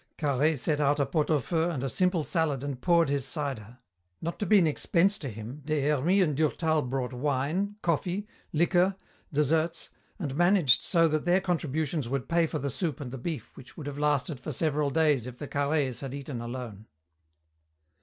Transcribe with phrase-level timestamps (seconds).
[0.17, 3.77] Carhaix set out a pot au feu and a simple salad and poured his cider.
[4.19, 8.95] Not to be an expense to him, Des Hermies and Durtal brought wine, coffee, liquor,
[9.31, 13.55] desserts, and managed so that their contributions would pay for the soup and the beef
[13.55, 16.87] which would have lasted for several days if the Carhaixes had eaten alone.